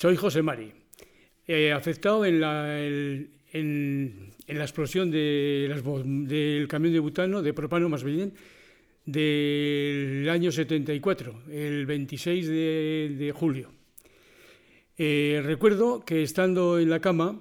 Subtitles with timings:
[0.00, 0.72] Soy José Mari,
[1.46, 2.80] eh, afectado en la,
[4.46, 8.32] explosión del camión de butano, de propano más bien,
[9.04, 13.72] del año 74, el 26 de, julio.
[14.96, 17.38] Eh, recuerdo que estando en la cama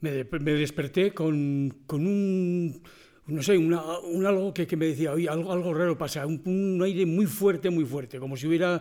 [0.00, 2.82] me, desperté con, un,
[3.26, 3.74] no sé, un
[4.24, 8.34] algo que, me decía, oye, algo, raro pasa, un, aire muy fuerte, muy fuerte, como
[8.34, 8.80] si hubiera,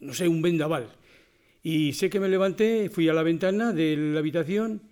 [0.00, 1.01] no sé, un vendaval.
[1.62, 4.82] Y sé que me levanté, fui a la ventana de la habitación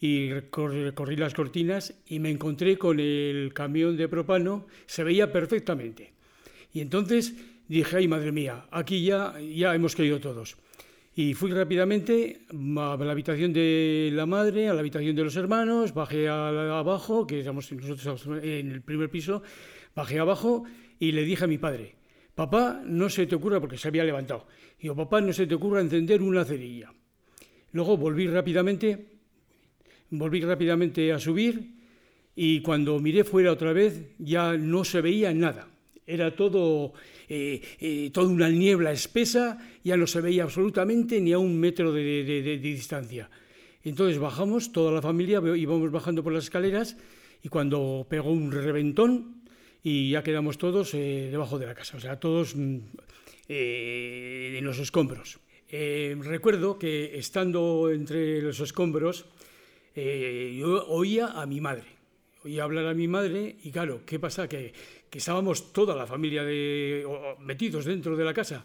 [0.00, 6.12] y corrí las cortinas y me encontré con el camión de propano, se veía perfectamente.
[6.72, 7.34] Y entonces
[7.68, 10.56] dije, ay madre mía, aquí ya, ya hemos caído todos.
[11.14, 15.94] Y fui rápidamente a la habitación de la madre, a la habitación de los hermanos,
[15.94, 19.42] bajé a, abajo, que estamos nosotros en el primer piso,
[19.94, 20.64] bajé abajo
[20.98, 21.94] y le dije a mi padre,
[22.36, 24.46] papá, no se te ocurra, porque se había levantado,
[24.78, 26.92] yo, papá, no se te ocurra encender una cerilla.
[27.72, 29.06] Luego volví rápidamente,
[30.10, 31.74] volví rápidamente a subir
[32.36, 35.66] y cuando miré fuera otra vez ya no se veía nada.
[36.06, 36.92] Era todo,
[37.28, 41.90] eh, eh, toda una niebla espesa, ya no se veía absolutamente ni a un metro
[41.90, 43.28] de, de distancia.
[43.82, 46.96] Entonces bajamos, toda la familia, íbamos bajando por las escaleras
[47.42, 49.42] y cuando pegó un reventón
[49.86, 52.90] y ya quedamos todos eh, debajo de la casa, o sea, todos en
[54.64, 55.38] los escombros.
[55.70, 59.26] recuerdo que estando entre los escombros,
[59.94, 61.96] yo oía a mi madre
[62.46, 64.48] oía hablar a mi madre y claro, ¿qué pasa?
[64.48, 64.72] Que,
[65.10, 67.06] que estábamos toda la familia de,
[67.40, 68.64] metidos dentro de la casa.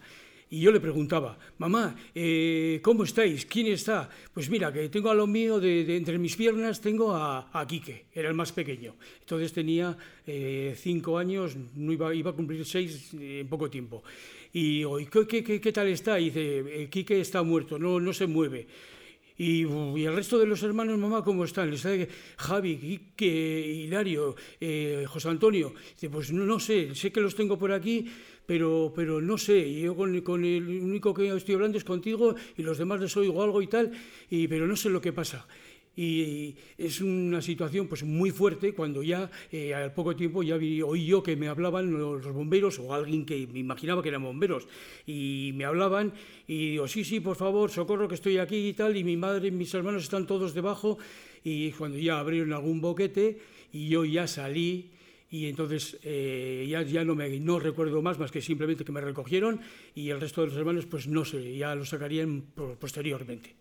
[0.54, 3.46] Y yo le preguntaba, mamá, eh, ¿cómo estáis?
[3.46, 4.10] ¿Quién está?
[4.34, 7.66] Pues mira, que tengo a lo mío, de, de entre mis piernas tengo a, a,
[7.66, 8.96] Quique, era el más pequeño.
[9.22, 14.04] Entonces tenía eh, cinco años, no iba, iba a cumplir seis en poco tiempo.
[14.52, 16.20] Y ¿qué, qué, qué, qué tal está?
[16.20, 18.68] Y dice, eh, Quique está muerto, no, no se mueve.
[19.38, 21.74] Y, y, el resto de los hermanos, mamá, ¿cómo están?
[21.74, 21.92] Está
[22.38, 25.74] Javi, Quique, Hilario, eh, José Antonio.
[25.94, 28.06] Dice, pues no, no, sé, sé que los tengo por aquí,
[28.46, 29.82] pero, pero no sé.
[29.82, 33.42] Yo con, con, el único que estoy hablando es contigo y los demás les oigo
[33.42, 33.92] algo y tal,
[34.30, 35.48] y, pero no sé lo que pasa
[35.96, 40.82] y es una situación pues muy fuerte cuando ya eh, al poco tiempo ya vi,
[40.82, 44.68] oí yo que me hablaban los, bomberos o alguien que me imaginaba que eran bomberos
[45.06, 46.14] y me hablaban
[46.48, 49.50] y digo sí sí por favor socorro que estoy aquí y tal y mi madre
[49.50, 50.98] y mis hermanos están todos debajo
[51.44, 53.40] y cuando ya abrieron algún boquete
[53.74, 54.92] y yo ya salí
[55.30, 59.02] y entonces eh, ya, ya no, me, no recuerdo más, más que simplemente que me
[59.02, 59.60] recogieron
[59.94, 62.44] y el resto de los hermanos pues no sé, ya lo sacarían
[62.80, 63.56] posteriormente.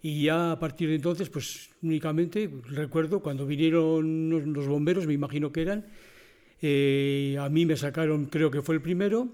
[0.00, 5.50] Y ya a partir de entonces, pues únicamente recuerdo cuando vinieron los bomberos, me imagino
[5.50, 5.86] que eran,
[6.62, 9.28] eh, a mí me sacaron, creo que fue el primero,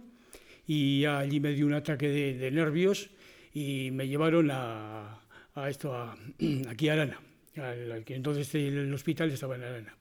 [0.67, 3.11] y allí me dio un ataque de, de nervios
[3.53, 5.21] y me llevaron a,
[5.55, 6.17] a esto, a,
[6.69, 7.21] aquí a Arana,
[7.57, 9.97] al, que entonces el hospital estaba en Arana.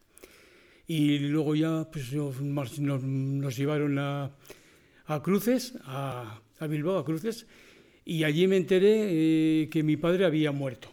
[0.87, 2.41] Y luego ya pues, nos,
[2.81, 4.31] nos llevaron a,
[5.05, 7.47] a Cruces, a, a Bilbao, a Cruces,
[8.05, 10.89] y allí me enteré eh, que mi padre había muerto.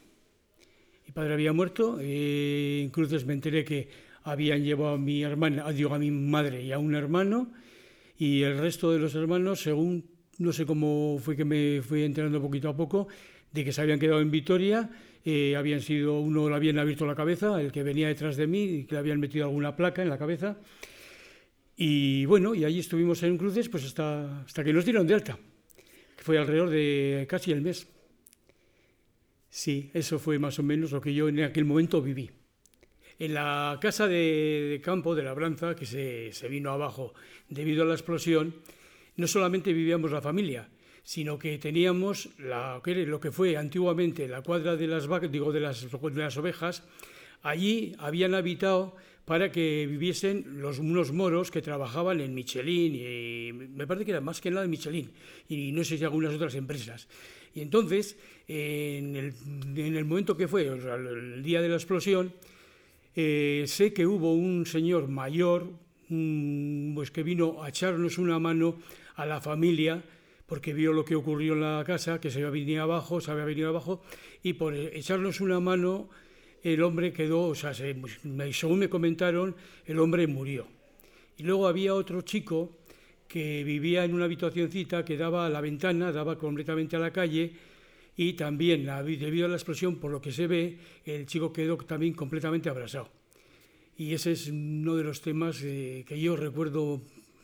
[1.06, 3.88] Mi padre había muerto, eh, en Cruces me enteré que
[4.22, 7.52] habían llevado a mi hermana, digo, a mi madre y a un hermano,
[8.16, 10.04] y el resto de los hermanos, según,
[10.38, 13.08] no sé cómo fue que me fui enterando poquito a poco,
[13.50, 14.88] de que se habían quedado en Vitoria,
[15.24, 18.62] eh, habían sido, uno le habían abierto la cabeza, el que venía detrás de mí,
[18.62, 20.58] y que le habían metido alguna placa en la cabeza,
[21.76, 25.38] y bueno, y allí estuvimos en Cruces pues hasta que nos dieron de alta
[26.20, 27.88] que fue alrededor de casi el mes.
[29.48, 32.30] Sí, eso fue más o menos lo que yo en aquel momento viví.
[33.18, 37.14] En la casa de, campo de labranza, que se, se, vino abajo
[37.48, 38.54] debido a la explosión,
[39.16, 40.68] no solamente vivíamos la familia,
[41.02, 45.90] sino que teníamos la, lo que fue antiguamente la cuadra de las digo, de las,
[45.90, 46.82] de las ovejas,
[47.42, 53.86] allí habían habitado para que viviesen los, unos moros que trabajaban en Michelin, y me
[53.86, 55.10] parece que era más que nada Michelin,
[55.48, 57.06] y no sé si algunas otras empresas.
[57.54, 58.16] Y entonces,
[58.48, 59.34] en el,
[59.76, 62.32] en momento que fue, el día de la explosión,
[63.14, 65.68] eh, sé que hubo un señor mayor
[66.08, 68.78] pues que vino a echarnos una mano
[69.14, 70.02] a la familia,
[70.46, 73.44] porque vio lo que ocurrió en la casa, que se había venido abajo, se había
[73.44, 74.02] venido abajo,
[74.42, 76.08] y por echarnos una mano
[76.62, 77.96] el hombre quedó, o sea, se,
[78.52, 79.54] según me comentaron,
[79.86, 80.66] el hombre murió.
[81.38, 82.78] Y luego había otro chico
[83.26, 87.52] que vivía en una habitacióncita que daba a la ventana, daba completamente a la calle,
[88.16, 92.12] y también, debido a la explosión, por lo que se ve, el chico quedó también
[92.12, 93.08] completamente abrasado.
[93.96, 97.00] Y ese es uno de los temas eh, que yo recuerdo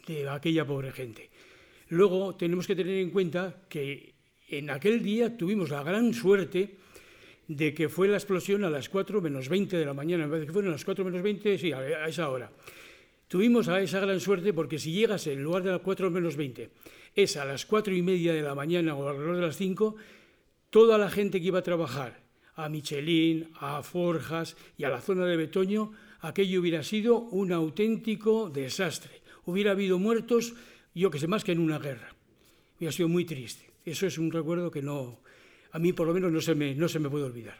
[0.06, 1.30] de aquella pobre gente.
[1.88, 4.14] Luego tenemos que tener en cuenta que
[4.48, 6.76] en aquel día tuvimos la gran suerte
[7.48, 10.46] de que fue la explosión a las 4 menos 20 de la mañana, vez de
[10.46, 12.50] que fueron a las 4 menos 20, sí, a esa hora.
[13.28, 16.70] Tuvimos a esa gran suerte porque si llegas en lugar de las 4 menos 20,
[17.14, 19.96] es a las 4 y media de la mañana o alrededor de las 5,
[20.70, 22.22] toda la gente que iba a trabajar
[22.54, 28.48] a Michelin, a Forjas y a la zona de Betoño, aquello hubiera sido un auténtico
[28.48, 29.22] desastre.
[29.44, 30.54] Hubiera habido muertos,
[30.94, 32.14] yo que sé, más que en una guerra.
[32.78, 33.70] Hubiera sido muy triste.
[33.84, 35.20] Eso es un recuerdo que no,
[35.76, 37.55] a mí por lo menos no se me, no se me puede olvidar.